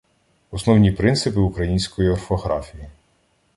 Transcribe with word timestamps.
Основні 0.51 0.91
принципи 0.91 1.39
української 1.39 2.09
орфографії 2.09 2.87